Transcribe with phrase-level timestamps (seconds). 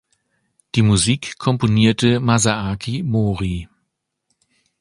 [0.73, 3.69] Die Musik komponierte Masaaki Mori.